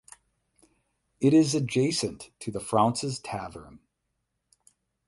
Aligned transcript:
It 1.19 1.31
is 1.31 1.53
adjacent 1.53 2.31
to 2.39 2.49
the 2.49 2.59
Fraunces 2.59 3.19
Tavern. 3.19 3.81